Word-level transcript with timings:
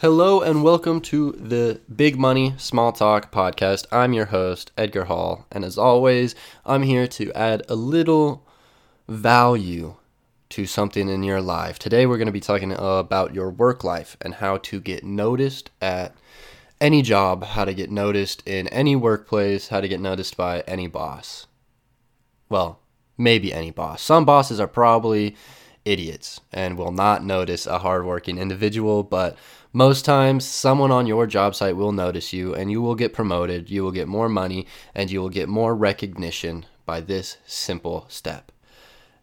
Hello 0.00 0.40
and 0.40 0.62
welcome 0.62 1.02
to 1.02 1.32
the 1.32 1.78
Big 1.94 2.18
Money 2.18 2.54
Small 2.56 2.90
Talk 2.90 3.30
podcast. 3.30 3.84
I'm 3.92 4.14
your 4.14 4.24
host, 4.24 4.72
Edgar 4.74 5.04
Hall, 5.04 5.44
and 5.52 5.62
as 5.62 5.76
always, 5.76 6.34
I'm 6.64 6.84
here 6.84 7.06
to 7.08 7.30
add 7.34 7.62
a 7.68 7.74
little 7.74 8.42
value 9.06 9.96
to 10.48 10.64
something 10.64 11.10
in 11.10 11.22
your 11.22 11.42
life. 11.42 11.78
Today, 11.78 12.06
we're 12.06 12.16
going 12.16 12.24
to 12.24 12.32
be 12.32 12.40
talking 12.40 12.72
about 12.72 13.34
your 13.34 13.50
work 13.50 13.84
life 13.84 14.16
and 14.22 14.32
how 14.32 14.56
to 14.56 14.80
get 14.80 15.04
noticed 15.04 15.70
at 15.82 16.14
any 16.80 17.02
job, 17.02 17.44
how 17.44 17.66
to 17.66 17.74
get 17.74 17.90
noticed 17.90 18.42
in 18.46 18.68
any 18.68 18.96
workplace, 18.96 19.68
how 19.68 19.82
to 19.82 19.88
get 19.88 20.00
noticed 20.00 20.34
by 20.34 20.60
any 20.60 20.86
boss. 20.86 21.46
Well, 22.48 22.80
maybe 23.18 23.52
any 23.52 23.70
boss. 23.70 24.00
Some 24.00 24.24
bosses 24.24 24.60
are 24.60 24.66
probably 24.66 25.36
idiots 25.84 26.40
and 26.52 26.78
will 26.78 26.92
not 26.92 27.24
notice 27.24 27.66
a 27.66 27.78
hardworking 27.78 28.38
individual, 28.38 29.02
but 29.02 29.36
most 29.72 30.04
times 30.04 30.44
someone 30.44 30.90
on 30.90 31.06
your 31.06 31.26
job 31.26 31.54
site 31.54 31.76
will 31.76 31.92
notice 31.92 32.32
you 32.32 32.54
and 32.54 32.70
you 32.70 32.82
will 32.82 32.96
get 32.96 33.12
promoted, 33.12 33.70
you 33.70 33.84
will 33.84 33.92
get 33.92 34.08
more 34.08 34.28
money, 34.28 34.66
and 34.94 35.10
you 35.10 35.20
will 35.20 35.28
get 35.28 35.48
more 35.48 35.74
recognition 35.74 36.66
by 36.86 37.00
this 37.00 37.36
simple 37.46 38.04
step. 38.08 38.50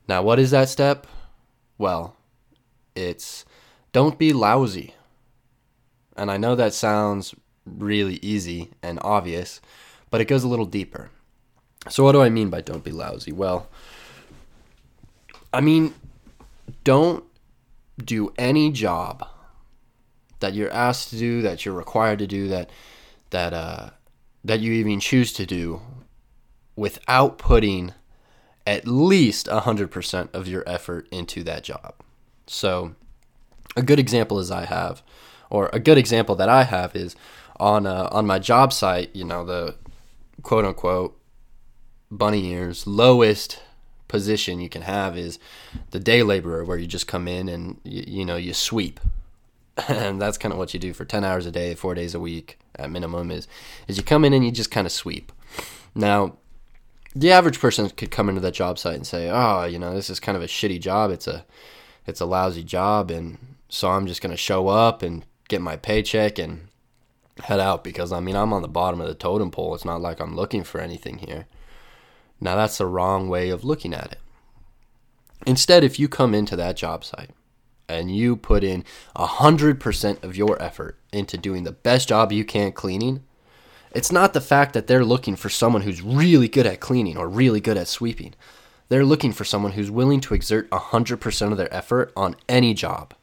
Now, 0.07 0.21
what 0.21 0.39
is 0.39 0.51
that 0.51 0.69
step? 0.69 1.05
Well, 1.77 2.15
it's 2.95 3.45
don't 3.91 4.17
be 4.17 4.31
lousy. 4.31 4.93
And 6.15 6.31
I 6.31 6.37
know 6.37 6.55
that 6.55 6.73
sounds 6.73 7.35
really 7.65 8.19
easy 8.21 8.71
and 8.81 8.99
obvious, 9.01 9.61
but 10.09 10.21
it 10.21 10.25
goes 10.25 10.43
a 10.43 10.47
little 10.47 10.65
deeper. 10.65 11.09
So, 11.89 12.03
what 12.03 12.13
do 12.13 12.21
I 12.21 12.29
mean 12.29 12.49
by 12.49 12.61
don't 12.61 12.83
be 12.83 12.91
lousy? 12.91 13.31
Well, 13.31 13.67
I 15.53 15.61
mean, 15.61 15.93
don't 16.83 17.23
do 18.03 18.33
any 18.37 18.71
job 18.71 19.27
that 20.39 20.53
you're 20.53 20.71
asked 20.71 21.09
to 21.09 21.17
do, 21.17 21.41
that 21.41 21.65
you're 21.65 21.73
required 21.73 22.19
to 22.19 22.27
do, 22.27 22.47
that 22.47 22.69
that 23.29 23.53
uh, 23.53 23.89
that 24.43 24.59
you 24.59 24.73
even 24.73 24.99
choose 24.99 25.33
to 25.33 25.45
do, 25.45 25.81
without 26.75 27.37
putting 27.37 27.93
at 28.65 28.87
least 28.87 29.47
hundred 29.47 29.91
percent 29.91 30.29
of 30.33 30.47
your 30.47 30.63
effort 30.67 31.07
into 31.11 31.43
that 31.43 31.63
job. 31.63 31.95
So, 32.45 32.95
a 33.75 33.81
good 33.81 33.99
example 33.99 34.39
is 34.39 34.51
I 34.51 34.65
have, 34.65 35.01
or 35.49 35.69
a 35.73 35.79
good 35.79 35.97
example 35.97 36.35
that 36.35 36.49
I 36.49 36.63
have 36.63 36.95
is 36.95 37.15
on 37.59 37.85
uh, 37.85 38.09
on 38.11 38.25
my 38.25 38.39
job 38.39 38.73
site. 38.73 39.15
You 39.15 39.25
know 39.25 39.45
the 39.45 39.75
quote 40.43 40.65
unquote 40.65 41.19
bunny 42.09 42.51
ears 42.51 42.87
lowest 42.87 43.61
position 44.07 44.61
you 44.61 44.69
can 44.69 44.83
have 44.83 45.17
is 45.17 45.39
the 45.91 45.99
day 45.99 46.23
laborer 46.23 46.63
where 46.63 46.77
you 46.77 46.87
just 46.87 47.07
come 47.07 47.27
in 47.27 47.49
and 47.49 47.79
you 47.83 48.23
know 48.23 48.37
you 48.37 48.53
sweep 48.53 48.99
and 49.87 50.21
that's 50.21 50.37
kind 50.37 50.51
of 50.51 50.57
what 50.57 50.73
you 50.73 50.79
do 50.79 50.93
for 50.93 51.05
10 51.05 51.23
hours 51.23 51.45
a 51.45 51.51
day 51.51 51.75
four 51.75 51.95
days 51.95 52.15
a 52.15 52.19
week 52.19 52.59
at 52.75 52.91
minimum 52.91 53.31
is 53.31 53.47
is 53.87 53.97
you 53.97 54.03
come 54.03 54.25
in 54.25 54.33
and 54.33 54.45
you 54.45 54.51
just 54.51 54.71
kind 54.71 54.87
of 54.87 54.91
sweep. 54.91 55.31
Now 55.95 56.37
the 57.15 57.31
average 57.31 57.59
person 57.59 57.89
could 57.89 58.11
come 58.11 58.29
into 58.29 58.41
that 58.41 58.53
job 58.53 58.77
site 58.77 58.95
and 58.95 59.07
say 59.07 59.29
oh 59.29 59.65
you 59.65 59.79
know 59.79 59.93
this 59.93 60.09
is 60.09 60.19
kind 60.19 60.35
of 60.35 60.43
a 60.43 60.47
shitty 60.47 60.79
job. 60.79 61.11
It's 61.11 61.27
a 61.27 61.45
it's 62.05 62.21
a 62.21 62.25
lousy 62.25 62.63
job 62.63 63.11
and 63.11 63.37
so 63.69 63.89
i'm 63.89 64.07
just 64.07 64.21
going 64.21 64.31
to 64.31 64.37
show 64.37 64.69
up 64.69 65.01
and 65.01 65.25
get 65.49 65.61
my 65.61 65.75
paycheck 65.75 66.39
and 66.39 66.69
head 67.43 67.59
out 67.59 67.83
because 67.83 68.13
i 68.13 68.19
mean 68.21 68.33
i'm 68.33 68.53
on 68.53 68.61
the 68.61 68.67
bottom 68.67 69.01
of 69.01 69.07
the 69.07 69.13
totem 69.13 69.51
pole. 69.51 69.75
It's 69.75 69.83
not 69.83 70.01
like 70.01 70.19
i'm 70.19 70.35
looking 70.35 70.63
for 70.63 70.79
anything 70.79 71.17
here. 71.17 71.47
Now, 72.39 72.55
that's 72.55 72.77
the 72.77 72.85
wrong 72.85 73.29
way 73.29 73.49
of 73.49 73.63
looking 73.63 73.93
at 73.93 74.11
it. 74.11 74.19
Instead, 75.45 75.83
if 75.83 75.99
you 75.99 76.07
come 76.07 76.33
into 76.33 76.55
that 76.55 76.77
job 76.77 77.03
site 77.03 77.31
and 77.89 78.15
you 78.15 78.35
put 78.35 78.63
in 78.63 78.83
100% 79.15 80.23
of 80.23 80.35
your 80.35 80.61
effort 80.61 80.97
into 81.11 81.37
doing 81.37 81.63
the 81.63 81.71
best 81.71 82.09
job 82.09 82.31
you 82.31 82.43
can 82.43 82.71
cleaning, 82.71 83.23
it's 83.91 84.11
not 84.11 84.33
the 84.33 84.41
fact 84.41 84.73
that 84.73 84.87
they're 84.87 85.05
looking 85.05 85.35
for 85.35 85.49
someone 85.49 85.83
who's 85.83 86.01
really 86.01 86.47
good 86.47 86.65
at 86.65 86.79
cleaning 86.79 87.17
or 87.17 87.27
really 87.27 87.61
good 87.61 87.77
at 87.77 87.87
sweeping. 87.87 88.33
They're 88.89 89.05
looking 89.05 89.33
for 89.33 89.43
someone 89.43 89.73
who's 89.73 89.91
willing 89.91 90.21
to 90.21 90.33
exert 90.33 90.69
100% 90.69 91.51
of 91.51 91.57
their 91.57 91.73
effort 91.73 92.11
on 92.15 92.35
any 92.47 92.73
job. 92.73 93.13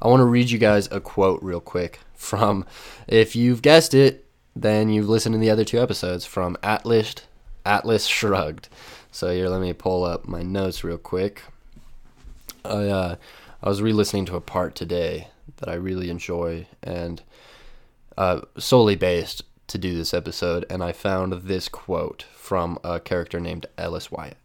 I 0.00 0.08
want 0.08 0.20
to 0.20 0.26
read 0.26 0.50
you 0.50 0.58
guys 0.58 0.88
a 0.90 1.00
quote 1.00 1.42
real 1.42 1.60
quick 1.60 2.00
from, 2.14 2.66
if 3.08 3.34
you've 3.34 3.62
guessed 3.62 3.94
it, 3.94 4.26
then 4.54 4.88
you've 4.88 5.08
listened 5.08 5.34
to 5.34 5.38
the 5.38 5.50
other 5.50 5.64
two 5.64 5.80
episodes 5.80 6.24
from 6.24 6.56
Atlas 6.62 7.14
Atlas 7.66 8.06
Shrugged. 8.06 8.68
So 9.10 9.32
here, 9.32 9.48
let 9.48 9.60
me 9.60 9.72
pull 9.72 10.04
up 10.04 10.28
my 10.28 10.42
notes 10.42 10.84
real 10.84 10.98
quick. 10.98 11.42
I 12.64 12.86
uh, 12.88 13.16
I 13.64 13.70
was 13.70 13.80
re-listening 13.80 14.26
to 14.26 14.36
a 14.36 14.42
part 14.42 14.74
today 14.74 15.28
that 15.56 15.70
I 15.70 15.74
really 15.74 16.10
enjoy, 16.10 16.66
and 16.82 17.22
uh, 18.18 18.42
solely 18.58 18.94
based 18.94 19.42
to 19.68 19.78
do 19.78 19.96
this 19.96 20.12
episode, 20.12 20.66
and 20.68 20.84
I 20.84 20.92
found 20.92 21.32
this 21.32 21.70
quote 21.70 22.26
from 22.34 22.78
a 22.84 23.00
character 23.00 23.40
named 23.40 23.64
Ellis 23.78 24.12
Wyatt. 24.12 24.36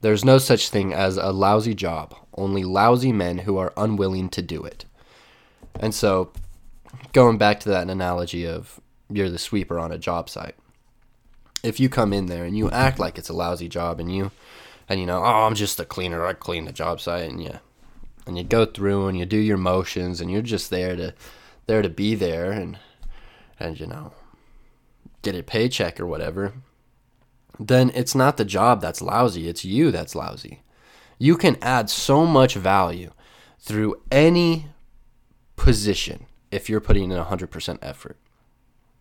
There's 0.00 0.24
no 0.24 0.38
such 0.38 0.68
thing 0.68 0.92
as 0.92 1.16
a 1.16 1.30
lousy 1.30 1.74
job, 1.74 2.12
only 2.36 2.64
lousy 2.64 3.12
men 3.12 3.38
who 3.38 3.56
are 3.56 3.72
unwilling 3.76 4.28
to 4.30 4.42
do 4.42 4.64
it. 4.64 4.84
And 5.78 5.94
so, 5.94 6.32
going 7.12 7.38
back 7.38 7.60
to 7.60 7.68
that 7.68 7.88
analogy 7.88 8.48
of 8.48 8.80
you're 9.08 9.30
the 9.30 9.38
sweeper 9.38 9.78
on 9.78 9.92
a 9.92 9.98
job 9.98 10.28
site 10.28 10.56
if 11.62 11.78
you 11.78 11.88
come 11.88 12.12
in 12.12 12.26
there 12.26 12.44
and 12.44 12.56
you 12.56 12.70
act 12.70 12.98
like 12.98 13.18
it's 13.18 13.28
a 13.28 13.34
lousy 13.34 13.68
job 13.68 14.00
and 14.00 14.14
you 14.14 14.30
and 14.88 15.00
you 15.00 15.06
know 15.06 15.18
oh 15.18 15.46
i'm 15.46 15.54
just 15.54 15.80
a 15.80 15.84
cleaner 15.84 16.24
i 16.24 16.32
clean 16.32 16.64
the 16.64 16.72
job 16.72 17.00
site 17.00 17.28
and 17.28 17.42
yeah 17.42 17.58
and 18.30 18.38
you 18.38 18.44
go 18.44 18.64
through 18.64 19.08
and 19.08 19.18
you 19.18 19.26
do 19.26 19.36
your 19.36 19.56
motions 19.56 20.20
and 20.20 20.30
you're 20.30 20.40
just 20.40 20.70
there 20.70 20.94
to 20.94 21.12
there 21.66 21.82
to 21.82 21.88
be 21.88 22.14
there 22.14 22.52
and 22.52 22.78
and 23.58 23.80
you 23.80 23.88
know 23.88 24.12
get 25.22 25.34
a 25.34 25.42
paycheck 25.42 25.98
or 25.98 26.06
whatever 26.06 26.54
then 27.58 27.90
it's 27.92 28.14
not 28.14 28.36
the 28.36 28.44
job 28.44 28.80
that's 28.80 29.02
lousy 29.02 29.48
it's 29.48 29.64
you 29.64 29.90
that's 29.90 30.14
lousy. 30.14 30.62
You 31.18 31.36
can 31.36 31.58
add 31.60 31.90
so 31.90 32.24
much 32.24 32.54
value 32.54 33.10
through 33.58 34.00
any 34.12 34.68
position 35.56 36.26
if 36.52 36.70
you're 36.70 36.80
putting 36.80 37.10
in 37.10 37.22
100% 37.22 37.78
effort. 37.82 38.16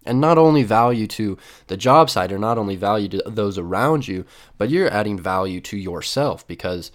And 0.06 0.20
not 0.20 0.38
only 0.38 0.64
value 0.64 1.08
to 1.08 1.38
the 1.68 1.78
job 1.78 2.10
side 2.10 2.32
or 2.32 2.40
not 2.40 2.58
only 2.58 2.76
value 2.76 3.08
to 3.10 3.24
those 3.26 3.58
around 3.58 4.08
you, 4.08 4.26
but 4.58 4.70
you're 4.70 4.92
adding 4.92 5.20
value 5.20 5.62
to 5.62 5.78
yourself 5.78 6.46
because 6.48 6.92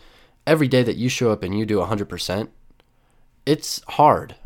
every 0.46 0.68
day 0.68 0.82
that 0.82 0.96
you 0.96 1.08
show 1.08 1.30
up 1.30 1.42
and 1.42 1.58
you 1.58 1.66
do 1.66 1.78
100%, 1.78 2.48
it's 3.46 3.82
hard. 3.88 4.36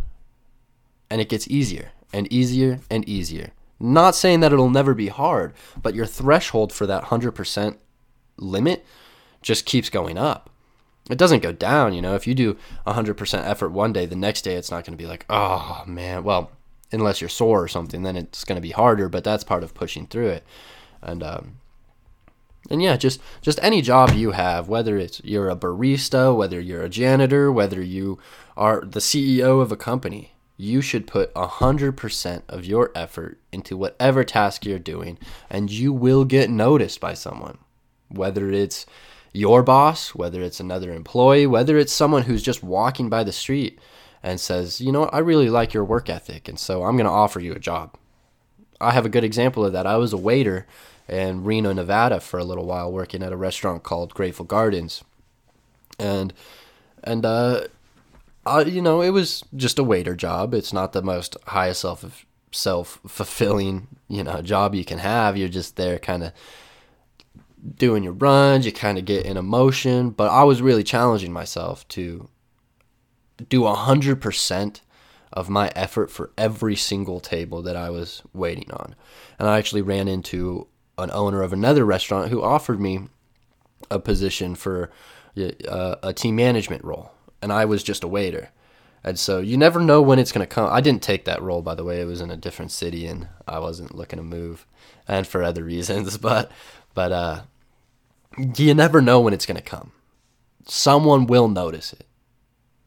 And 1.11 1.21
it 1.21 1.29
gets 1.29 1.49
easier 1.49 1.93
and 2.13 2.31
easier 2.33 2.81
and 2.91 3.09
easier. 3.09 3.53
Not 3.81 4.15
saying 4.15 4.41
that 4.41 4.53
it'll 4.53 4.71
never 4.71 4.95
be 4.95 5.09
hard, 5.09 5.55
but 5.81 5.95
your 5.95 6.07
threshold 6.07 6.73
for 6.73 6.87
that 6.87 7.05
100% 7.05 7.77
limit 8.37 8.85
just 9.41 9.67
keeps 9.67 9.89
going 9.89 10.19
up. 10.19 10.51
It 11.09 11.19
doesn't 11.19 11.43
go 11.43 11.53
down, 11.53 11.95
you 11.95 12.03
know. 12.03 12.15
If 12.15 12.27
you 12.27 12.35
do 12.35 12.57
100% 12.87 13.47
effort 13.47 13.71
one 13.71 13.93
day, 13.93 14.05
the 14.05 14.17
next 14.17 14.43
day 14.43 14.55
it's 14.55 14.71
not 14.71 14.85
going 14.85 14.97
to 14.97 15.03
be 15.03 15.09
like, 15.09 15.25
oh 15.31 15.83
man, 15.87 16.23
well, 16.25 16.51
unless 16.93 17.21
you're 17.21 17.31
sore 17.31 17.63
or 17.63 17.69
something, 17.69 18.03
then 18.03 18.17
it's 18.17 18.45
going 18.45 18.57
to 18.57 18.63
be 18.63 18.73
harder. 18.73 19.09
But 19.09 19.25
that's 19.25 19.45
part 19.45 19.63
of 19.63 19.75
pushing 19.75 20.07
through 20.07 20.29
it, 20.29 20.45
and 21.01 21.23
um, 21.23 21.57
and 22.71 22.83
yeah, 22.83 22.97
just 22.97 23.21
just 23.41 23.59
any 23.63 23.83
job 23.83 24.13
you 24.13 24.33
have, 24.33 24.69
whether 24.69 24.97
it's 24.99 25.21
you're 25.25 25.51
a 25.51 25.57
barista, 25.57 26.37
whether 26.37 26.61
you're 26.61 26.83
a 26.83 26.89
janitor, 26.89 27.51
whether 27.51 27.83
you 27.83 28.19
are 28.57 28.81
the 28.81 29.01
CEO 29.01 29.61
of 29.61 29.73
a 29.73 29.77
company, 29.77 30.33
you 30.57 30.81
should 30.81 31.07
put 31.07 31.31
hundred 31.37 31.97
percent 31.97 32.45
of 32.49 32.65
your 32.65 32.91
effort 32.95 33.39
into 33.53 33.77
whatever 33.77 34.25
task 34.25 34.67
you're 34.67 34.79
doing, 34.79 35.19
and 35.49 35.71
you 35.71 35.93
will 35.93 36.25
get 36.25 36.51
noticed 36.51 37.01
by 37.01 37.15
someone, 37.15 37.59
whether 38.09 38.51
it's 38.51 38.85
your 39.33 39.63
boss, 39.63 40.15
whether 40.15 40.43
it's 40.43 40.61
another 40.61 40.93
employee, 40.93 41.47
whether 41.47 41.79
it's 41.79 41.93
someone 41.93 42.23
who's 42.23 42.43
just 42.43 42.63
walking 42.63 43.09
by 43.09 43.23
the 43.23 43.33
street 43.33 43.79
and 44.23 44.41
says, 44.41 44.81
you 44.81 44.91
know 44.91 45.05
I 45.07 45.19
really 45.19 45.49
like 45.49 45.73
your 45.73 45.85
work 45.85 46.11
ethic, 46.11 46.49
and 46.49 46.59
so 46.59 46.85
I'm 46.85 46.97
going 46.97 47.07
to 47.07 47.11
offer 47.11 47.41
you 47.41 47.53
a 47.53 47.59
job. 47.59 47.97
I 48.81 48.93
have 48.93 49.07
a 49.07 49.11
good 49.11 49.25
example 49.25 49.65
of 49.65 49.73
that. 49.73 49.87
I 49.87 49.97
was 49.97 50.13
a 50.13 50.19
waiter 50.19 50.67
in 51.09 51.45
Reno, 51.45 51.73
Nevada 51.73 52.21
for 52.21 52.39
a 52.39 52.45
little 52.45 52.67
while, 52.67 52.93
working 52.93 53.23
at 53.23 53.33
a 53.33 53.37
restaurant 53.37 53.83
called 53.83 54.15
Grateful 54.15 54.45
Gardens, 54.45 55.03
and 55.99 56.33
and 57.03 57.25
uh, 57.25 57.63
I, 58.47 58.63
you 58.63 58.83
know, 58.83 59.01
it 59.01 59.11
was 59.11 59.45
just 59.57 59.79
a 59.79 59.85
waiter 59.85 60.15
job. 60.15 60.55
It's 60.55 60.73
not 60.73 60.93
the 60.93 61.03
most 61.03 61.37
highest 61.47 61.81
self 61.81 62.27
self 62.51 62.99
fulfilling 63.07 63.87
you 64.09 64.25
know 64.25 64.41
job 64.43 64.75
you 64.75 64.85
can 64.85 64.99
have. 64.99 65.37
You're 65.37 65.49
just 65.49 65.77
there, 65.77 65.99
kind 65.99 66.25
of 66.25 66.33
doing 67.77 68.03
your 68.03 68.13
runs. 68.13 68.67
You 68.67 68.73
kind 68.73 68.99
of 68.99 69.05
get 69.05 69.27
in 69.27 69.37
emotion, 69.37 70.11
but 70.11 70.31
I 70.31 70.45
was 70.45 70.63
really 70.63 70.85
challenging 70.85 71.33
myself 71.33 71.87
to 71.89 72.29
do 73.49 73.61
100% 73.63 74.81
of 75.33 75.49
my 75.49 75.71
effort 75.77 76.11
for 76.11 76.33
every 76.37 76.75
single 76.75 77.21
table 77.21 77.63
that 77.63 77.77
I 77.77 77.91
was 77.91 78.23
waiting 78.33 78.71
on. 78.73 78.95
And 79.39 79.49
I 79.49 79.59
actually 79.59 79.83
ran 79.83 80.09
into 80.09 80.67
an 80.99 81.11
owner 81.13 81.43
of 81.43 81.53
another 81.53 81.85
restaurant 81.85 82.31
who 82.31 82.43
offered 82.43 82.81
me 82.81 83.09
a 83.91 83.99
position 83.99 84.55
for 84.55 84.91
uh, 85.69 85.97
a 86.03 86.13
team 86.13 86.37
management 86.37 86.85
role. 86.85 87.13
And 87.41 87.53
I 87.53 87.65
was 87.65 87.83
just 87.83 88.05
a 88.05 88.09
waiter. 88.09 88.51
And 89.05 89.19
so 89.19 89.39
you 89.39 89.57
never 89.57 89.81
know 89.81 90.03
when 90.03 90.19
it's 90.19 90.33
going 90.33 90.47
to 90.47 90.55
come. 90.55 90.69
I 90.71 90.81
didn't 90.81 91.03
take 91.03 91.25
that 91.25 91.41
role, 91.41 91.63
by 91.63 91.75
the 91.75 91.85
way. 91.85 92.01
It 92.01 92.07
was 92.07 92.21
in 92.21 92.31
a 92.31 92.37
different 92.37 92.73
city 92.73 93.07
and 93.07 93.29
I 93.47 93.61
wasn't 93.61 93.95
looking 93.95 94.19
to 94.19 94.25
move 94.25 94.67
and 95.07 95.27
for 95.27 95.43
other 95.43 95.65
reasons, 95.75 96.19
but, 96.19 96.51
but, 96.95 97.13
uh, 97.13 97.41
you 98.57 98.75
never 98.75 99.01
know 99.01 99.21
when 99.21 99.35
it's 99.35 99.47
going 99.47 99.57
to 99.57 99.63
come. 99.63 99.93
Someone 100.67 101.27
will 101.27 101.49
notice 101.49 101.93
it. 101.93 102.07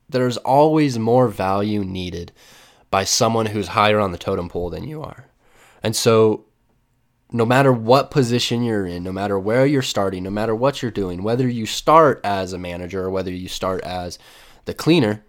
There's 0.08 0.38
always 0.38 1.00
more 1.00 1.28
value 1.28 1.84
needed 1.84 2.31
by 2.90 3.06
someone 3.06 3.48
who's 3.48 3.69
higher 3.69 4.00
on 4.00 4.12
the 4.12 4.18
totem 4.18 4.50
pole 4.50 4.69
than 4.69 4.84
you 4.84 5.02
are. 5.02 5.28
And 5.81 5.96
so 5.96 6.46
no 7.31 7.45
matter 7.45 7.72
what 7.72 8.12
position 8.12 8.63
you're 8.63 8.86
in, 8.86 9.04
no 9.04 9.12
matter 9.12 9.39
where 9.39 9.66
you're 9.66 9.81
starting, 9.81 10.24
no 10.24 10.30
matter 10.30 10.54
what 10.54 10.81
you're 10.81 10.92
doing, 10.92 11.24
whether 11.24 11.48
you 11.48 11.66
start 11.66 12.19
as 12.24 12.51
a 12.51 12.57
manager 12.57 13.04
or 13.04 13.10
whether 13.10 13.31
you 13.31 13.48
start 13.48 13.81
as 13.83 14.19
the 14.66 14.74
cleaner, 14.74 15.24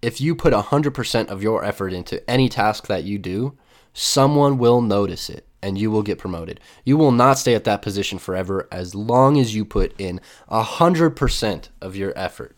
if 0.00 0.20
you 0.20 0.34
put 0.34 0.54
100% 0.54 1.28
of 1.28 1.42
your 1.42 1.64
effort 1.64 1.92
into 1.92 2.28
any 2.30 2.48
task 2.48 2.86
that 2.86 3.04
you 3.04 3.18
do, 3.18 3.56
someone 3.92 4.58
will 4.58 4.80
notice 4.80 5.28
it 5.28 5.44
and 5.60 5.76
you 5.76 5.90
will 5.90 6.02
get 6.02 6.18
promoted. 6.18 6.60
You 6.84 6.96
will 6.96 7.12
not 7.12 7.38
stay 7.38 7.54
at 7.54 7.64
that 7.64 7.82
position 7.82 8.18
forever 8.18 8.68
as 8.70 8.94
long 8.94 9.38
as 9.38 9.54
you 9.54 9.64
put 9.64 9.98
in 10.00 10.20
100% 10.50 11.68
of 11.80 11.96
your 11.96 12.12
effort. 12.16 12.56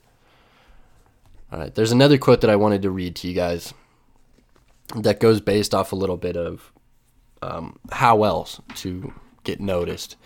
All 1.51 1.59
right, 1.59 1.75
there's 1.75 1.93
another 1.93 2.19
quote 2.19 2.43
that 2.43 2.51
I 2.51 2.57
wanted 2.57 2.83
to 2.83 2.91
read 2.91 3.17
to 3.17 3.29
you 3.29 3.35
guys 3.35 3.75
that 4.95 5.19
goes 5.19 5.41
based 5.41 5.75
off 5.75 5.93
a 5.93 5.97
little 5.97 6.17
bit 6.17 6.37
of 6.37 6.73
um, 7.43 7.79
how 7.93 8.25
else 8.25 8.61
to 8.77 9.13
get 9.45 9.61
noticed 9.61 10.17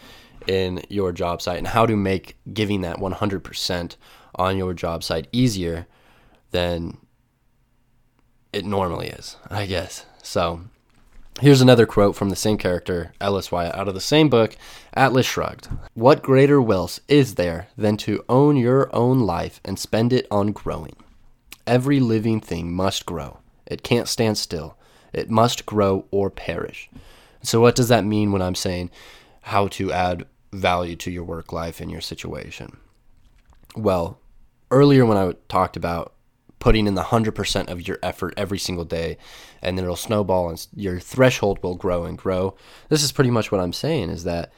in 0.46 0.82
your 0.88 1.12
job 1.12 1.40
site 1.40 1.58
and 1.58 1.69
how 1.69 1.87
to 1.87 1.96
make 1.96 2.37
giving 2.52 2.82
that 2.82 2.99
100% 2.99 3.96
on 4.34 4.56
your 4.56 4.75
job 4.75 5.02
site 5.02 5.28
easier 5.32 5.87
than 6.50 6.99
it 8.52 8.64
normally 8.64 9.08
is, 9.08 9.37
I 9.50 9.66
guess. 9.66 10.06
So 10.22 10.61
here's 11.40 11.61
another 11.61 11.87
quote 11.87 12.14
from 12.14 12.31
the 12.31 12.37
same 12.37 12.58
character, 12.58 13.12
Ellis 13.20 13.50
Wyatt, 13.50 13.75
out 13.75 13.88
of 13.88 13.94
the 13.94 14.00
same 14.00 14.28
book, 14.28 14.56
Atlas 14.93 15.26
Shrugged. 15.26 15.69
What 15.94 16.22
greater 16.22 16.61
wealth 16.61 17.00
is 17.08 17.34
there 17.34 17.69
than 17.76 17.96
to 17.99 18.25
own 18.28 18.56
your 18.56 18.94
own 18.94 19.20
life 19.20 19.61
and 19.64 19.78
spend 19.78 20.12
it 20.12 20.26
on 20.31 20.52
growing? 20.52 20.96
Every 21.66 21.99
living 21.99 22.40
thing 22.40 22.72
must 22.72 23.06
grow. 23.06 23.38
It 23.66 23.82
can't 23.82 24.08
stand 24.08 24.38
still. 24.38 24.76
It 25.14 25.31
must 25.31 25.66
grow 25.66 26.06
or 26.11 26.31
perish. 26.31 26.90
So, 27.43 27.61
what 27.61 27.75
does 27.75 27.88
that 27.88 28.05
mean 28.05 28.32
when 28.32 28.43
I'm 28.43 28.55
saying 28.55 28.90
how 29.43 29.69
to 29.69 29.93
add 29.93 30.26
value 30.52 30.96
to 30.96 31.11
your 31.11 31.25
work 31.25 31.52
life 31.52 31.81
and 31.81 31.90
your 31.90 32.00
situation? 32.00 32.78
Well, 33.76 34.19
earlier 34.70 35.05
when 35.05 35.19
I 35.19 35.34
talked 35.49 35.76
about 35.76 36.14
putting 36.58 36.87
in 36.87 36.94
the 36.94 37.02
100% 37.02 37.70
of 37.70 37.87
your 37.87 37.99
effort 38.02 38.32
every 38.38 38.58
single 38.58 38.87
day 38.87 39.19
and 39.61 39.76
then 39.76 39.84
it'll 39.84 39.96
snowball 39.96 40.49
and 40.49 40.66
your 40.75 40.99
threshold 40.99 41.62
will 41.62 41.75
grow 41.75 42.05
and 42.05 42.16
grow. 42.16 42.56
This 42.88 43.02
is 43.02 43.12
pretty 43.12 43.31
much 43.31 43.52
what 43.52 43.61
I'm 43.61 43.75
saying 43.75 44.08
is 44.08 44.25
that 44.25 44.50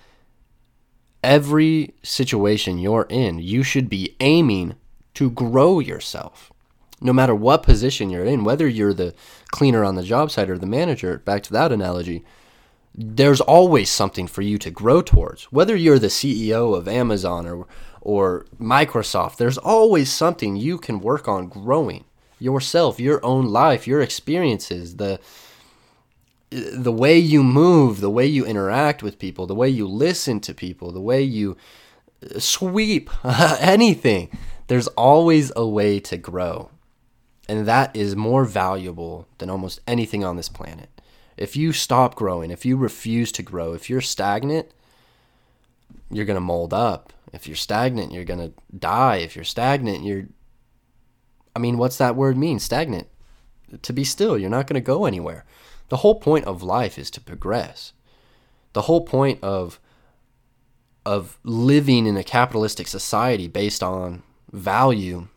every 1.25 1.95
situation 2.05 2.79
you're 2.79 3.09
in, 3.11 3.41
you 3.41 3.65
should 3.65 3.91
be 3.91 4.15
aiming 4.21 4.77
to 5.15 5.31
grow 5.31 5.81
yourself 5.81 6.53
no 7.01 7.13
matter 7.13 7.35
what 7.35 7.63
position 7.63 8.11
you're 8.11 8.25
in, 8.25 8.45
whether 8.45 8.67
you're 8.67 8.95
the 8.95 9.15
cleaner 9.51 9.85
on 9.85 9.97
the 9.97 10.03
job 10.03 10.31
site 10.31 10.49
or 10.49 10.59
the 10.59 10.67
manager, 10.67 11.19
back 11.19 11.43
to 11.45 11.53
that 11.53 11.73
analogy, 11.73 12.25
there's 12.95 13.43
always 13.43 13.91
something 13.91 14.27
for 14.27 14.41
you 14.41 14.57
to 14.59 14.71
grow 14.71 15.03
towards. 15.03 15.45
Whether 15.45 15.77
you're 15.77 15.99
the 15.99 16.07
CEO 16.07 16.77
of 16.77 16.89
Amazon 16.89 17.47
or 17.47 17.67
or 18.01 18.47
Microsoft, 18.61 19.37
there's 19.37 19.59
always 19.59 20.13
something 20.13 20.55
you 20.55 20.79
can 20.79 21.01
work 21.01 21.27
on 21.27 21.49
growing 21.49 22.05
yourself, 22.39 23.01
your 23.01 23.25
own 23.25 23.47
life, 23.47 23.87
your 23.87 24.01
experiences, 24.01 24.97
the 24.97 25.19
the 26.51 26.93
way 26.93 27.19
you 27.19 27.43
move, 27.43 28.01
the 28.01 28.11
way 28.11 28.25
you 28.25 28.47
interact 28.47 29.03
with 29.03 29.19
people, 29.19 29.47
the 29.47 29.55
way 29.55 29.69
you 29.69 29.87
listen 29.87 30.41
to 30.41 30.55
people, 30.55 30.93
the 30.93 31.01
way 31.01 31.21
you 31.21 31.57
uh, 32.35 32.39
sweep 32.39 33.11
anything. 33.25 34.31
There's 34.69 34.87
always 34.89 35.53
a 35.55 35.67
way 35.67 36.01
to 36.01 36.17
grow. 36.17 36.71
And 37.49 37.67
that 37.67 37.95
is 37.95 38.17
more 38.17 38.45
valuable 38.45 39.29
than 39.39 39.51
almost 39.51 39.81
anything 39.87 40.25
on 40.25 40.37
this 40.37 40.49
planet. 40.49 40.89
If 41.37 41.55
you 41.55 41.73
stop 41.73 42.15
growing, 42.15 42.51
if 42.51 42.65
you 42.65 42.77
refuse 42.77 43.31
to 43.33 43.43
grow, 43.43 43.73
if 43.73 43.89
you're 43.89 44.01
stagnant, 44.01 44.71
you're 46.11 46.25
going 46.25 46.37
to 46.37 46.41
mold 46.41 46.75
up. 46.75 47.13
If 47.33 47.47
you're 47.47 47.57
stagnant, 47.57 48.13
you're 48.13 48.25
going 48.25 48.41
to 48.41 48.53
die. 48.77 49.17
If 49.17 49.37
you're 49.37 49.45
stagnant, 49.45 50.05
you're 50.05 50.27
I 51.57 51.59
mean, 51.59 51.79
what's 51.79 51.97
that 51.97 52.17
word 52.17 52.37
mean? 52.37 52.59
Stagnant. 52.59 53.09
To 53.81 53.93
be 53.95 54.05
still, 54.05 54.37
you're 54.37 54.51
not 54.51 54.67
going 54.67 54.75
to 54.75 54.87
go 54.87 55.07
anywhere. 55.07 55.47
The 55.89 55.99
whole 55.99 56.17
point 56.17 56.45
of 56.45 56.63
life 56.63 56.99
is 56.99 57.11
to 57.13 57.21
progress. 57.21 57.95
The 58.75 58.83
whole 58.83 59.01
point 59.01 59.43
of 59.43 59.81
of 61.07 61.39
living 61.45 62.05
in 62.05 62.17
a 62.17 62.25
capitalistic 62.25 62.89
society 62.89 63.49
based 63.49 63.83
on 63.83 64.23
value 64.53 65.29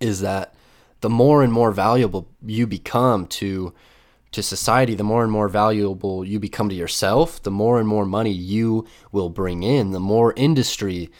is 0.00 0.22
that 0.22 0.54
the 1.00 1.10
more 1.10 1.42
and 1.42 1.52
more 1.52 1.72
valuable 1.72 2.28
you 2.44 2.66
become 2.66 3.26
to 3.26 3.72
to 4.30 4.42
society, 4.42 4.94
the 4.94 5.04
more 5.04 5.22
and 5.22 5.32
more 5.32 5.48
valuable 5.48 6.22
you 6.22 6.38
become 6.38 6.68
to 6.68 6.74
yourself, 6.74 7.42
the 7.42 7.50
more 7.50 7.78
and 7.78 7.88
more 7.88 8.04
money 8.04 8.30
you 8.30 8.86
will 9.10 9.30
bring 9.30 9.62
in, 9.62 9.92
the 9.92 10.00
more 10.00 10.34
industry 10.36 11.10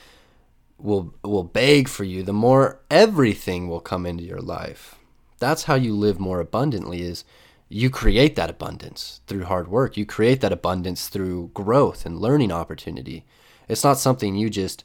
will 0.78 1.14
will 1.22 1.44
beg 1.44 1.88
for 1.88 2.04
you, 2.04 2.22
the 2.22 2.32
more 2.32 2.80
everything 2.90 3.68
will 3.68 3.80
come 3.80 4.04
into 4.04 4.24
your 4.24 4.40
life. 4.40 4.96
That's 5.38 5.64
how 5.64 5.74
you 5.74 5.94
live 5.94 6.20
more 6.20 6.40
abundantly 6.40 7.02
is 7.02 7.24
you 7.68 7.90
create 7.90 8.34
that 8.36 8.50
abundance 8.50 9.20
through 9.26 9.44
hard 9.44 9.68
work. 9.68 9.96
You 9.96 10.06
create 10.06 10.40
that 10.40 10.52
abundance 10.52 11.08
through 11.08 11.50
growth 11.54 12.06
and 12.06 12.18
learning 12.18 12.50
opportunity. 12.50 13.24
It's 13.68 13.84
not 13.84 13.98
something 13.98 14.34
you 14.34 14.48
just, 14.50 14.84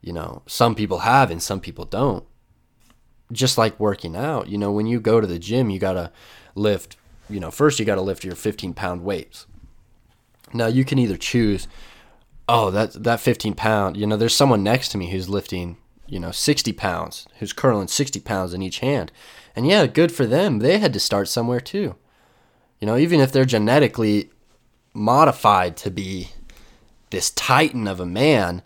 you 0.00 0.12
know, 0.12 0.42
some 0.46 0.74
people 0.74 1.00
have 1.00 1.30
and 1.30 1.42
some 1.42 1.60
people 1.60 1.84
don't 1.84 2.24
just 3.32 3.58
like 3.58 3.78
working 3.78 4.16
out, 4.16 4.48
you 4.48 4.58
know, 4.58 4.72
when 4.72 4.86
you 4.86 5.00
go 5.00 5.20
to 5.20 5.26
the 5.26 5.38
gym, 5.38 5.70
you 5.70 5.78
got 5.78 5.94
to 5.94 6.10
lift, 6.54 6.96
you 7.28 7.40
know, 7.40 7.50
first 7.50 7.78
you 7.78 7.84
got 7.84 7.96
to 7.96 8.00
lift 8.00 8.24
your 8.24 8.34
15 8.34 8.74
pound 8.74 9.04
weights. 9.04 9.46
Now 10.52 10.66
you 10.66 10.84
can 10.84 10.98
either 10.98 11.16
choose, 11.16 11.68
oh, 12.48 12.70
that, 12.70 12.92
that 13.04 13.20
15 13.20 13.54
pound, 13.54 13.96
you 13.96 14.06
know, 14.06 14.16
there's 14.16 14.34
someone 14.34 14.62
next 14.62 14.88
to 14.90 14.98
me 14.98 15.10
who's 15.10 15.28
lifting, 15.28 15.76
you 16.06 16.18
know, 16.18 16.32
60 16.32 16.72
pounds, 16.72 17.26
who's 17.38 17.52
curling 17.52 17.88
60 17.88 18.20
pounds 18.20 18.52
in 18.52 18.62
each 18.62 18.80
hand. 18.80 19.12
And 19.54 19.66
yeah, 19.66 19.86
good 19.86 20.12
for 20.12 20.26
them. 20.26 20.58
They 20.58 20.78
had 20.78 20.92
to 20.92 21.00
start 21.00 21.28
somewhere 21.28 21.60
too. 21.60 21.96
You 22.80 22.86
know, 22.86 22.96
even 22.96 23.20
if 23.20 23.30
they're 23.30 23.44
genetically 23.44 24.30
modified 24.94 25.76
to 25.78 25.90
be 25.90 26.30
this 27.10 27.30
titan 27.30 27.86
of 27.86 28.00
a 28.00 28.06
man 28.06 28.62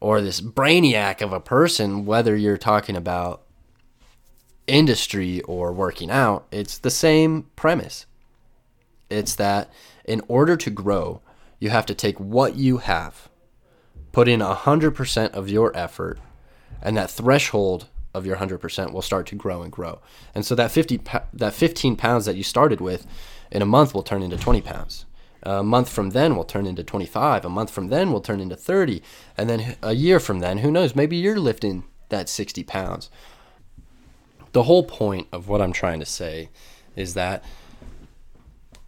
or 0.00 0.20
this 0.20 0.40
brainiac 0.40 1.20
of 1.20 1.32
a 1.32 1.40
person, 1.40 2.04
whether 2.04 2.34
you're 2.36 2.56
talking 2.56 2.96
about 2.96 3.41
industry 4.66 5.40
or 5.42 5.72
working 5.72 6.10
out, 6.10 6.46
it's 6.50 6.78
the 6.78 6.90
same 6.90 7.46
premise. 7.56 8.06
It's 9.10 9.34
that 9.36 9.70
in 10.04 10.22
order 10.28 10.56
to 10.56 10.70
grow, 10.70 11.20
you 11.58 11.70
have 11.70 11.86
to 11.86 11.94
take 11.94 12.18
what 12.18 12.56
you 12.56 12.78
have, 12.78 13.28
put 14.12 14.28
in 14.28 14.40
100% 14.40 15.30
of 15.30 15.48
your 15.48 15.76
effort, 15.76 16.18
and 16.80 16.96
that 16.96 17.10
threshold 17.10 17.86
of 18.14 18.26
your 18.26 18.36
100% 18.36 18.92
will 18.92 19.02
start 19.02 19.26
to 19.26 19.34
grow 19.34 19.62
and 19.62 19.72
grow. 19.72 20.00
And 20.34 20.44
so 20.44 20.54
that 20.54 20.70
50 20.70 21.00
that 21.32 21.54
15 21.54 21.96
pounds 21.96 22.26
that 22.26 22.36
you 22.36 22.42
started 22.42 22.80
with 22.80 23.06
in 23.50 23.62
a 23.62 23.66
month 23.66 23.94
will 23.94 24.02
turn 24.02 24.22
into 24.22 24.36
20 24.36 24.60
pounds. 24.60 25.06
A 25.44 25.62
month 25.62 25.88
from 25.88 26.10
then 26.10 26.36
will 26.36 26.44
turn 26.44 26.66
into 26.66 26.84
25. 26.84 27.44
A 27.44 27.48
month 27.48 27.70
from 27.70 27.88
then 27.88 28.12
will 28.12 28.20
turn 28.20 28.40
into 28.40 28.56
30. 28.56 29.02
And 29.36 29.50
then 29.50 29.76
a 29.82 29.92
year 29.92 30.20
from 30.20 30.38
then, 30.38 30.58
who 30.58 30.70
knows, 30.70 30.94
maybe 30.94 31.16
you're 31.16 31.40
lifting 31.40 31.84
that 32.10 32.28
60 32.28 32.62
pounds 32.64 33.10
the 34.52 34.64
whole 34.64 34.84
point 34.84 35.28
of 35.32 35.48
what 35.48 35.60
I'm 35.60 35.72
trying 35.72 36.00
to 36.00 36.06
say 36.06 36.50
is 36.94 37.14
that 37.14 37.44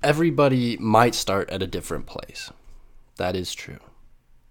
everybody 0.02 0.76
might 0.76 1.14
start 1.14 1.49
at 1.50 1.62
a 1.62 1.66
different 1.66 2.06
place. 2.06 2.50
That 3.16 3.35
is 3.35 3.54
true. 3.54 3.78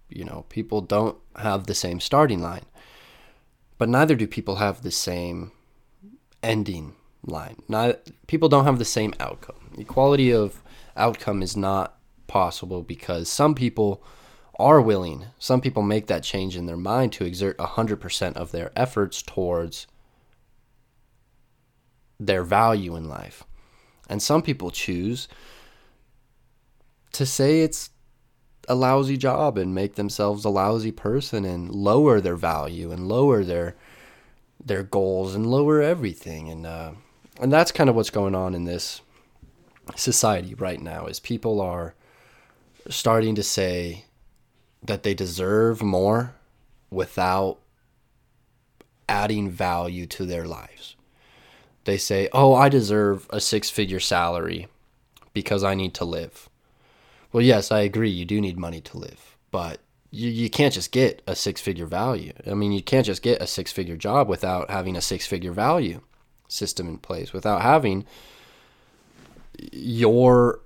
You 0.08 0.24
know, 0.24 0.44
people 0.48 0.80
don't 0.80 1.16
have 1.36 1.66
the 1.66 1.74
same 1.74 2.00
starting 2.00 2.42
line, 2.42 2.66
but 3.78 3.88
neither 3.88 4.14
do 4.14 4.26
people 4.26 4.56
have 4.56 4.82
the 4.82 4.90
same 4.90 5.52
ending 6.42 6.94
line. 7.24 7.62
Not 7.68 8.10
people 8.26 8.48
don't 8.48 8.64
have 8.64 8.78
the 8.78 8.84
same 8.84 9.14
outcome. 9.20 9.70
Equality 9.78 10.32
of 10.32 10.62
outcome 10.96 11.42
is 11.42 11.56
not 11.56 11.96
possible 12.26 12.82
because 12.82 13.28
some 13.28 13.54
people 13.54 14.02
are 14.58 14.80
willing, 14.80 15.26
some 15.38 15.60
people 15.60 15.82
make 15.82 16.06
that 16.06 16.22
change 16.22 16.56
in 16.56 16.66
their 16.66 16.76
mind 16.76 17.12
to 17.12 17.24
exert 17.24 17.56
100% 17.58 18.34
of 18.34 18.52
their 18.52 18.70
efforts 18.76 19.20
towards 19.20 19.86
their 22.18 22.42
value 22.42 22.96
in 22.96 23.08
life. 23.08 23.44
And 24.08 24.22
some 24.22 24.42
people 24.42 24.70
choose 24.70 25.28
to 27.12 27.24
say 27.24 27.60
it's 27.60 27.90
a 28.68 28.74
lousy 28.74 29.16
job 29.16 29.58
and 29.58 29.74
make 29.74 29.94
themselves 29.94 30.44
a 30.44 30.50
lousy 30.50 30.90
person 30.90 31.44
and 31.44 31.70
lower 31.70 32.20
their 32.20 32.36
value 32.36 32.90
and 32.90 33.08
lower 33.08 33.44
their 33.44 33.76
their 34.64 34.82
goals 34.82 35.34
and 35.34 35.46
lower 35.46 35.82
everything 35.82 36.48
and 36.48 36.64
uh, 36.64 36.92
and 37.38 37.52
that's 37.52 37.72
kind 37.72 37.90
of 37.90 37.96
what's 37.96 38.10
going 38.10 38.34
on 38.34 38.54
in 38.54 38.64
this 38.64 39.02
society 39.96 40.54
right 40.54 40.80
now 40.80 41.06
is 41.06 41.20
people 41.20 41.60
are 41.60 41.94
starting 42.88 43.34
to 43.34 43.42
say 43.42 44.04
that 44.82 45.02
they 45.02 45.14
deserve 45.14 45.82
more 45.82 46.34
without 46.90 47.58
adding 49.08 49.50
value 49.50 50.06
to 50.06 50.24
their 50.24 50.46
lives. 50.46 50.96
They 51.84 51.98
say, 51.98 52.28
"Oh, 52.32 52.54
I 52.54 52.68
deserve 52.68 53.26
a 53.30 53.40
six-figure 53.40 54.00
salary 54.00 54.68
because 55.32 55.62
I 55.62 55.74
need 55.74 55.94
to 55.94 56.04
live." 56.04 56.48
Well, 57.32 57.42
yes, 57.42 57.72
I 57.72 57.80
agree. 57.80 58.10
You 58.10 58.24
do 58.24 58.40
need 58.40 58.58
money 58.58 58.80
to 58.80 58.98
live, 58.98 59.36
but 59.50 59.80
you, 60.10 60.30
you 60.30 60.48
can't 60.48 60.72
just 60.72 60.92
get 60.92 61.22
a 61.26 61.34
six-figure 61.34 61.86
value. 61.86 62.32
I 62.46 62.54
mean, 62.54 62.72
you 62.72 62.82
can't 62.82 63.06
just 63.06 63.22
get 63.22 63.42
a 63.42 63.46
six-figure 63.46 63.96
job 63.96 64.28
without 64.28 64.70
having 64.70 64.96
a 64.96 65.00
six-figure 65.00 65.52
value 65.52 66.00
system 66.48 66.88
in 66.88 66.98
place, 66.98 67.32
without 67.32 67.62
having 67.62 68.06
your 69.72 70.60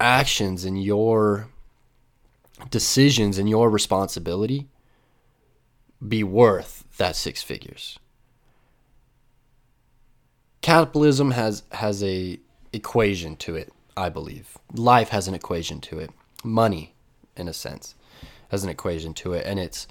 actions 0.00 0.64
and 0.64 0.82
your 0.82 1.48
decisions 2.70 3.38
and 3.38 3.48
your 3.48 3.70
responsibility 3.70 4.66
be 6.06 6.24
worth 6.24 6.84
that 6.96 7.16
six 7.16 7.42
figures. 7.42 7.98
Capitalism 10.62 11.30
has 11.32 11.62
has 11.72 12.02
a 12.02 12.38
equation 12.72 13.36
to 13.36 13.56
it, 13.56 13.72
I 13.96 14.08
believe. 14.08 14.58
Life 14.74 15.08
has 15.08 15.26
an 15.26 15.34
equation 15.34 15.80
to 15.82 15.98
it. 15.98 16.10
Money, 16.44 16.94
in 17.36 17.48
a 17.48 17.52
sense, 17.52 17.94
has 18.50 18.62
an 18.62 18.70
equation 18.70 19.14
to 19.14 19.32
it, 19.32 19.46
and 19.46 19.58
it's 19.58 19.88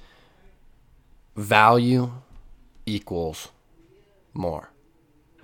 value 1.35 2.11
equals 2.85 3.49
more. 4.33 4.69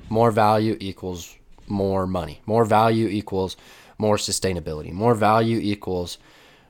More 0.10 0.32
value 0.32 0.78
equals 0.80 1.36
more 1.68 2.06
money. 2.06 2.42
More 2.46 2.66
value 2.66 3.08
equals 3.08 3.58
more 3.98 4.18
sustainability. 4.18 4.92
More 4.92 5.16
value 5.16 5.60
equals 5.62 6.18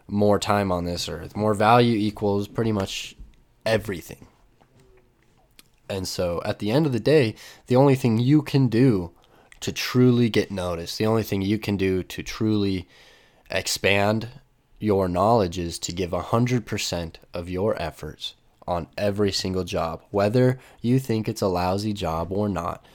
more 0.07 0.39
time 0.39 0.71
on 0.71 0.85
this 0.85 1.09
earth. 1.09 1.35
More 1.35 1.53
value 1.53 1.97
equals 1.97 2.47
pretty 2.47 2.71
much 2.71 3.15
everything. 3.65 4.27
And 5.89 6.07
so 6.07 6.41
at 6.45 6.59
the 6.59 6.71
end 6.71 6.85
of 6.85 6.93
the 6.93 6.99
day, 6.99 7.35
the 7.67 7.75
only 7.75 7.95
thing 7.95 8.17
you 8.17 8.41
can 8.41 8.67
do 8.67 9.11
to 9.61 9.71
truly 9.71 10.29
get 10.29 10.51
noticed, 10.51 10.97
the 10.97 11.05
only 11.05 11.23
thing 11.23 11.41
you 11.41 11.57
can 11.57 11.77
do 11.77 12.03
to 12.03 12.23
truly 12.23 12.87
expand 13.49 14.27
your 14.79 15.07
knowledge 15.07 15.57
is 15.57 15.79
to 15.79 15.91
give 15.91 16.11
100% 16.11 17.15
of 17.33 17.49
your 17.49 17.81
efforts 17.81 18.35
on 18.67 18.87
every 18.97 19.31
single 19.31 19.63
job, 19.63 20.03
whether 20.11 20.59
you 20.81 20.99
think 20.99 21.27
it's 21.27 21.41
a 21.41 21.47
lousy 21.47 21.93
job 21.93 22.31
or 22.31 22.49
not. 22.49 22.85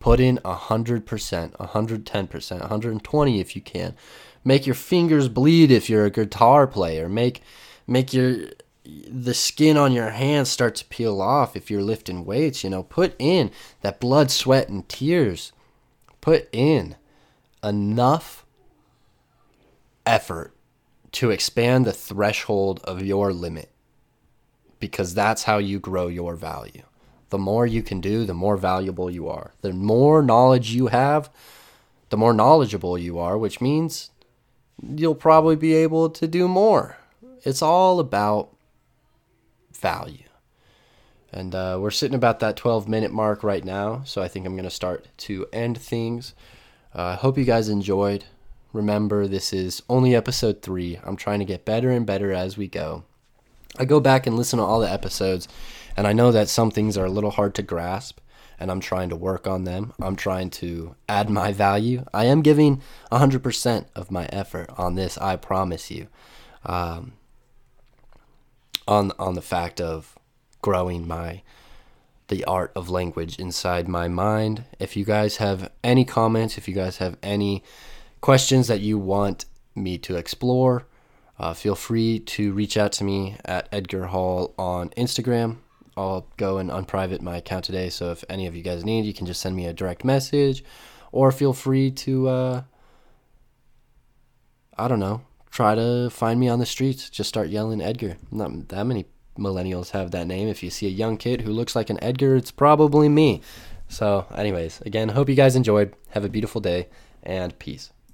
Put 0.00 0.20
in 0.20 0.38
100%, 0.44 1.04
110%, 1.04 2.60
120 2.60 3.40
if 3.40 3.56
you 3.56 3.62
can. 3.62 3.94
Make 4.44 4.66
your 4.66 4.74
fingers 4.74 5.28
bleed 5.28 5.70
if 5.70 5.90
you're 5.90 6.06
a 6.06 6.10
guitar 6.10 6.66
player. 6.66 7.08
Make 7.08 7.42
make 7.86 8.12
your 8.12 8.46
the 9.08 9.34
skin 9.34 9.76
on 9.76 9.92
your 9.92 10.10
hands 10.10 10.48
start 10.48 10.76
to 10.76 10.84
peel 10.86 11.20
off 11.20 11.56
if 11.56 11.70
you're 11.70 11.82
lifting 11.82 12.24
weights, 12.24 12.64
you 12.64 12.70
know. 12.70 12.82
Put 12.82 13.14
in 13.18 13.50
that 13.82 14.00
blood, 14.00 14.30
sweat 14.30 14.68
and 14.68 14.88
tears. 14.88 15.52
Put 16.20 16.48
in 16.52 16.96
enough 17.62 18.46
effort 20.06 20.54
to 21.12 21.30
expand 21.30 21.84
the 21.84 21.92
threshold 21.92 22.80
of 22.84 23.02
your 23.02 23.32
limit 23.32 23.70
because 24.80 25.14
that's 25.14 25.44
how 25.44 25.58
you 25.58 25.78
grow 25.78 26.06
your 26.06 26.34
value 26.34 26.82
the 27.30 27.38
more 27.38 27.66
you 27.66 27.82
can 27.82 28.00
do, 28.00 28.24
the 28.24 28.34
more 28.34 28.56
valuable 28.56 29.10
you 29.10 29.28
are. 29.28 29.52
The 29.60 29.72
more 29.72 30.22
knowledge 30.22 30.70
you 30.70 30.86
have, 30.88 31.30
the 32.10 32.16
more 32.16 32.32
knowledgeable 32.32 32.96
you 32.96 33.18
are, 33.18 33.36
which 33.36 33.60
means 33.60 34.10
you'll 34.82 35.14
probably 35.14 35.56
be 35.56 35.74
able 35.74 36.08
to 36.10 36.26
do 36.26 36.48
more. 36.48 36.96
It's 37.44 37.62
all 37.62 38.00
about 38.00 38.50
value. 39.78 40.24
And 41.32 41.54
uh, 41.54 41.78
we're 41.80 41.90
sitting 41.90 42.14
about 42.14 42.40
that 42.40 42.56
12 42.56 42.88
minute 42.88 43.12
mark 43.12 43.42
right 43.42 43.64
now, 43.64 44.02
so 44.04 44.22
I 44.22 44.28
think 44.28 44.46
I'm 44.46 44.54
going 44.54 44.64
to 44.64 44.70
start 44.70 45.06
to 45.18 45.46
end 45.52 45.78
things. 45.78 46.34
Uh, 46.94 46.98
I 46.98 47.12
uh, 47.12 47.16
hope 47.16 47.36
you 47.36 47.44
guys 47.44 47.68
enjoyed. 47.68 48.24
Remember, 48.72 49.26
this 49.26 49.52
is 49.52 49.82
only 49.88 50.14
episode 50.14 50.62
three. 50.62 50.98
I'm 51.04 51.16
trying 51.16 51.38
to 51.40 51.44
get 51.44 51.64
better 51.64 51.90
and 51.90 52.06
better 52.06 52.32
as 52.32 52.56
we 52.56 52.66
go. 52.66 53.04
I 53.78 53.84
go 53.84 54.00
back 54.00 54.26
and 54.26 54.36
listen 54.36 54.58
to 54.58 54.64
all 54.64 54.80
the 54.80 54.90
episodes, 54.90 55.48
and 55.96 56.06
I 56.06 56.12
know 56.12 56.32
that 56.32 56.48
some 56.48 56.70
things 56.70 56.96
are 56.96 57.04
a 57.04 57.10
little 57.10 57.30
hard 57.30 57.54
to 57.56 57.62
grasp, 57.62 58.20
and 58.58 58.70
I'm 58.70 58.80
trying 58.80 59.10
to 59.10 59.16
work 59.16 59.46
on 59.46 59.64
them. 59.64 59.92
I'm 60.00 60.16
trying 60.16 60.50
to 60.50 60.96
add 61.08 61.28
my 61.28 61.52
value. 61.52 62.04
I 62.12 62.24
am 62.24 62.42
giving 62.42 62.82
100% 63.12 63.86
of 63.94 64.10
my 64.10 64.26
effort 64.26 64.70
on 64.76 64.94
this, 64.94 65.18
I 65.18 65.36
promise 65.36 65.90
you. 65.90 66.08
Um, 66.64 67.12
on 68.88 69.12
on 69.18 69.34
the 69.34 69.42
fact 69.42 69.80
of 69.80 70.18
growing 70.62 71.06
my 71.06 71.42
the 72.28 72.44
art 72.44 72.72
of 72.74 72.90
language 72.90 73.38
inside 73.38 73.88
my 73.88 74.08
mind. 74.08 74.64
If 74.78 74.96
you 74.96 75.04
guys 75.04 75.36
have 75.36 75.70
any 75.84 76.04
comments, 76.04 76.58
if 76.58 76.68
you 76.68 76.74
guys 76.74 76.98
have 76.98 77.16
any 77.22 77.62
questions 78.20 78.66
that 78.66 78.80
you 78.80 78.98
want 78.98 79.44
me 79.74 79.96
to 79.98 80.16
explore, 80.16 80.86
uh, 81.38 81.54
feel 81.54 81.74
free 81.74 82.18
to 82.18 82.52
reach 82.52 82.76
out 82.76 82.92
to 82.92 83.04
me 83.04 83.36
at 83.44 83.68
Edgar 83.72 84.06
Hall 84.06 84.54
on 84.58 84.90
Instagram. 84.90 85.58
I'll 85.96 86.26
go 86.36 86.58
and 86.58 86.70
unprivate 86.70 87.22
my 87.22 87.36
account 87.38 87.64
today. 87.64 87.88
So 87.88 88.10
if 88.10 88.24
any 88.28 88.46
of 88.46 88.54
you 88.54 88.62
guys 88.62 88.84
need, 88.84 89.04
you 89.04 89.14
can 89.14 89.26
just 89.26 89.40
send 89.40 89.56
me 89.56 89.66
a 89.66 89.72
direct 89.72 90.04
message, 90.04 90.62
or 91.12 91.32
feel 91.32 91.52
free 91.52 91.90
to, 91.90 92.28
uh, 92.28 92.62
I 94.76 94.86
don't 94.86 95.00
know, 95.00 95.22
try 95.58 95.74
to 95.74 96.08
find 96.08 96.38
me 96.38 96.48
on 96.48 96.60
the 96.60 96.64
streets. 96.64 97.10
Just 97.10 97.28
start 97.28 97.48
yelling 97.48 97.80
Edgar. 97.80 98.16
Not 98.30 98.68
that 98.68 98.84
many 98.84 99.06
millennials 99.36 99.90
have 99.90 100.12
that 100.12 100.28
name. 100.28 100.46
If 100.46 100.62
you 100.62 100.70
see 100.70 100.86
a 100.86 101.00
young 101.02 101.16
kid 101.16 101.40
who 101.40 101.50
looks 101.50 101.74
like 101.74 101.90
an 101.90 101.98
Edgar, 102.00 102.36
it's 102.36 102.52
probably 102.52 103.08
me. 103.08 103.42
So, 103.88 104.24
anyways, 104.32 104.80
again, 104.82 105.08
hope 105.08 105.28
you 105.28 105.34
guys 105.34 105.56
enjoyed. 105.56 105.96
Have 106.10 106.24
a 106.24 106.28
beautiful 106.28 106.60
day 106.60 106.86
and 107.24 107.58
peace. 107.58 107.90